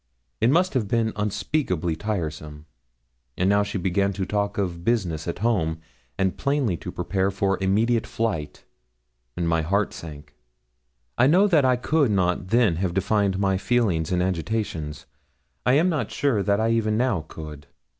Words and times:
It 0.39 0.49
must 0.49 0.73
have 0.73 0.87
been 0.87 1.13
unspeakably 1.15 1.95
tiresome. 1.95 2.65
And 3.37 3.47
now 3.47 3.61
she 3.61 3.77
began 3.77 4.13
to 4.13 4.25
talk 4.25 4.57
of 4.57 4.83
business 4.83 5.27
at 5.27 5.37
home, 5.45 5.77
and 6.17 6.39
plainly 6.39 6.75
to 6.77 6.91
prepare 6.91 7.29
for 7.29 7.59
immediate 7.63 8.07
flight, 8.07 8.65
and 9.37 9.47
my 9.47 9.61
heart 9.61 9.93
sank. 9.93 10.33
I 11.19 11.27
know 11.27 11.45
that 11.45 11.65
I 11.65 11.75
could 11.75 12.09
not 12.09 12.47
then 12.47 12.77
have 12.77 12.95
defined 12.95 13.37
my 13.37 13.59
feelings 13.59 14.11
and 14.11 14.23
agitations. 14.23 15.05
I 15.67 15.73
am 15.73 15.87
not 15.87 16.09
sure 16.09 16.41
that 16.41 16.59
I 16.59 16.71
even 16.71 16.97
now 16.97 17.25
could. 17.27 17.67